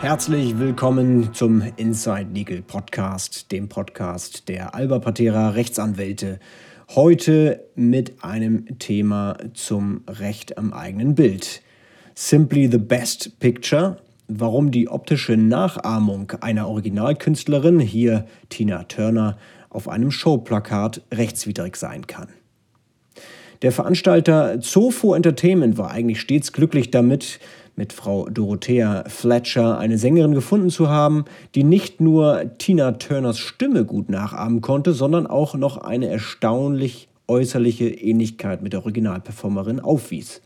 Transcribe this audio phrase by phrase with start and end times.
[0.00, 6.40] Herzlich willkommen zum Inside Legal Podcast, dem Podcast der Alba Patera Rechtsanwälte.
[6.88, 11.60] Heute mit einem Thema zum Recht am eigenen Bild.
[12.14, 19.36] Simply the Best Picture, warum die optische Nachahmung einer Originalkünstlerin, hier Tina Turner,
[19.70, 22.28] auf einem Showplakat rechtswidrig sein kann.
[23.62, 27.40] Der Veranstalter Zofo Entertainment war eigentlich stets glücklich damit,
[27.76, 33.84] mit Frau Dorothea Fletcher eine Sängerin gefunden zu haben, die nicht nur Tina Turners Stimme
[33.84, 40.42] gut nachahmen konnte, sondern auch noch eine erstaunlich äußerliche Ähnlichkeit mit der Originalperformerin aufwies.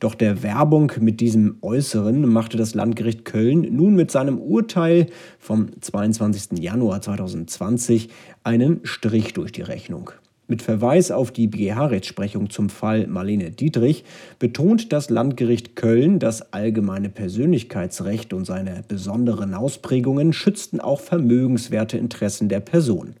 [0.00, 5.06] Doch der Werbung mit diesem Äußeren machte das Landgericht Köln nun mit seinem Urteil
[5.38, 6.58] vom 22.
[6.58, 8.08] Januar 2020
[8.44, 10.10] einen Strich durch die Rechnung.
[10.48, 14.04] Mit Verweis auf die BGH-Rechtsprechung zum Fall Marlene Dietrich
[14.38, 22.48] betont das Landgericht Köln, das allgemeine Persönlichkeitsrecht und seine besonderen Ausprägungen schützten auch vermögenswerte Interessen
[22.48, 23.14] der Person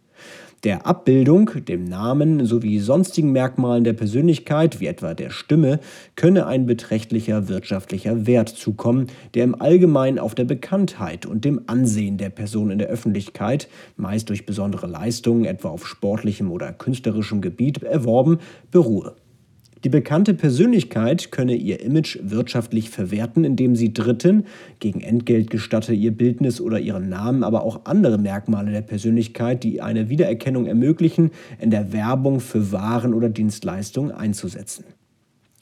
[0.64, 5.80] der Abbildung, dem Namen sowie sonstigen Merkmalen der Persönlichkeit, wie etwa der Stimme,
[6.14, 12.16] könne ein beträchtlicher wirtschaftlicher Wert zukommen, der im Allgemeinen auf der Bekanntheit und dem Ansehen
[12.16, 17.82] der Person in der Öffentlichkeit, meist durch besondere Leistungen, etwa auf sportlichem oder künstlerischem Gebiet,
[17.82, 18.38] erworben,
[18.70, 19.16] beruhe.
[19.84, 24.44] Die bekannte Persönlichkeit könne ihr Image wirtschaftlich verwerten, indem sie Dritten
[24.78, 29.80] gegen Entgelt gestatte, ihr Bildnis oder ihren Namen, aber auch andere Merkmale der Persönlichkeit, die
[29.80, 34.84] eine Wiedererkennung ermöglichen, in der Werbung für Waren oder Dienstleistungen einzusetzen.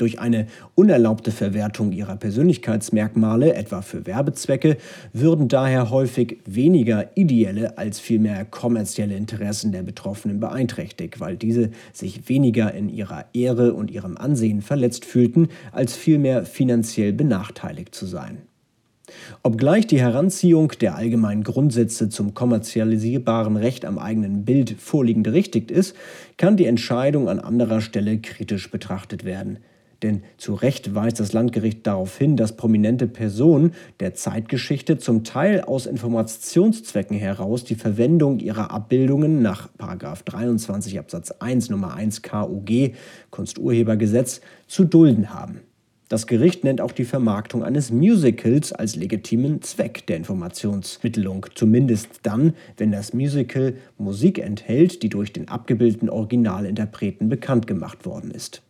[0.01, 4.79] Durch eine unerlaubte Verwertung ihrer Persönlichkeitsmerkmale, etwa für Werbezwecke,
[5.13, 12.31] würden daher häufig weniger ideelle als vielmehr kommerzielle Interessen der Betroffenen beeinträchtigt, weil diese sich
[12.31, 18.39] weniger in ihrer Ehre und ihrem Ansehen verletzt fühlten, als vielmehr finanziell benachteiligt zu sein.
[19.43, 25.95] Obgleich die Heranziehung der allgemeinen Grundsätze zum kommerzialisierbaren Recht am eigenen Bild vorliegend richtig ist,
[26.39, 29.59] kann die Entscheidung an anderer Stelle kritisch betrachtet werden.
[30.03, 35.61] Denn zu Recht weist das Landgericht darauf hin, dass prominente Personen der Zeitgeschichte zum Teil
[35.61, 42.95] aus Informationszwecken heraus die Verwendung ihrer Abbildungen nach 23 Absatz 1 Nummer 1 KUG
[43.31, 45.61] Kunsturhebergesetz zu dulden haben.
[46.09, 52.55] Das Gericht nennt auch die Vermarktung eines Musicals als legitimen Zweck der Informationsmittelung, zumindest dann,
[52.79, 58.61] wenn das Musical Musik enthält, die durch den abgebildeten Originalinterpreten bekannt gemacht worden ist.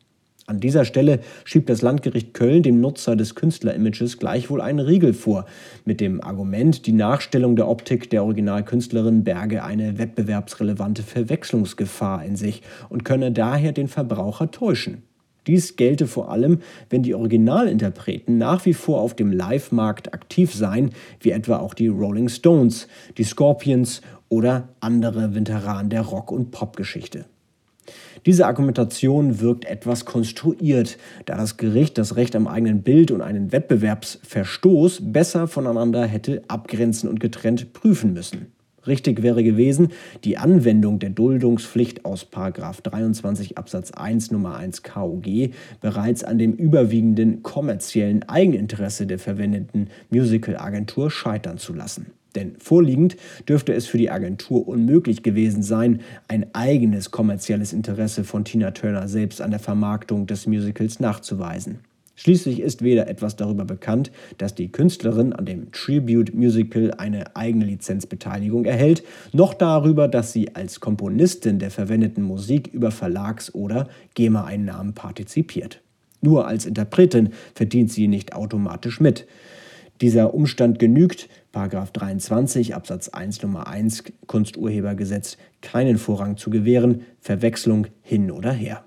[0.50, 5.46] An dieser Stelle schiebt das Landgericht Köln dem Nutzer des Künstlerimages gleichwohl einen Riegel vor,
[5.84, 12.62] mit dem Argument, die Nachstellung der Optik der Originalkünstlerin berge eine wettbewerbsrelevante Verwechslungsgefahr in sich
[12.88, 15.04] und könne daher den Verbraucher täuschen.
[15.46, 16.58] Dies gelte vor allem,
[16.88, 20.90] wenn die Originalinterpreten nach wie vor auf dem Live-Markt aktiv seien,
[21.20, 27.26] wie etwa auch die Rolling Stones, die Scorpions oder andere Veteranen der Rock- und Popgeschichte.
[28.26, 33.50] Diese Argumentation wirkt etwas konstruiert, da das Gericht das Recht am eigenen Bild und einen
[33.52, 38.52] Wettbewerbsverstoß besser voneinander hätte abgrenzen und getrennt prüfen müssen.
[38.86, 39.88] Richtig wäre gewesen,
[40.24, 47.42] die Anwendung der Duldungspflicht aus 23 Absatz 1 Nummer 1 KUG bereits an dem überwiegenden
[47.42, 52.12] kommerziellen Eigeninteresse der verwendeten Musicalagentur scheitern zu lassen.
[52.34, 53.16] Denn vorliegend
[53.48, 59.08] dürfte es für die Agentur unmöglich gewesen sein, ein eigenes kommerzielles Interesse von Tina Turner
[59.08, 61.80] selbst an der Vermarktung des Musicals nachzuweisen.
[62.20, 67.64] Schließlich ist weder etwas darüber bekannt, dass die Künstlerin an dem Tribute Musical eine eigene
[67.64, 69.02] Lizenzbeteiligung erhält,
[69.32, 75.80] noch darüber, dass sie als Komponistin der verwendeten Musik über Verlags- oder GEMA-Einnahmen partizipiert.
[76.20, 79.26] Nur als Interpretin verdient sie nicht automatisch mit.
[80.00, 88.30] Dieser Umstand genügt, 23 Absatz 1 Nummer 1 Kunsturhebergesetz, keinen Vorrang zu gewähren, Verwechslung hin
[88.30, 88.84] oder her.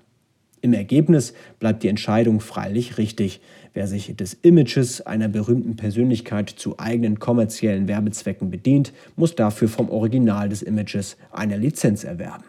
[0.60, 3.40] Im Ergebnis bleibt die Entscheidung freilich richtig.
[3.74, 9.90] Wer sich des Images einer berühmten Persönlichkeit zu eigenen kommerziellen Werbezwecken bedient, muss dafür vom
[9.90, 12.44] Original des Images eine Lizenz erwerben.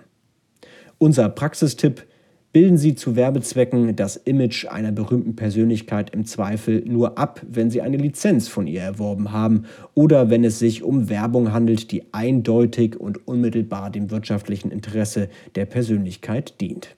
[0.97, 2.07] Unser Praxistipp
[2.55, 7.81] bilden Sie zu Werbezwecken das Image einer berühmten Persönlichkeit im Zweifel nur ab, wenn Sie
[7.81, 12.97] eine Lizenz von ihr erworben haben oder wenn es sich um Werbung handelt, die eindeutig
[12.97, 16.95] und unmittelbar dem wirtschaftlichen Interesse der Persönlichkeit dient.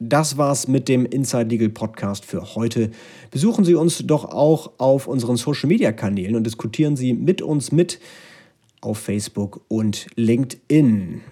[0.00, 2.90] Das war's mit dem Inside Legal Podcast für heute.
[3.30, 7.72] Besuchen Sie uns doch auch auf unseren Social Media Kanälen und diskutieren Sie mit uns
[7.72, 8.00] mit
[8.82, 11.22] auf Facebook und LinkedIn.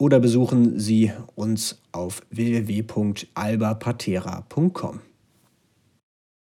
[0.00, 5.00] Oder besuchen Sie uns auf www.albapatera.com.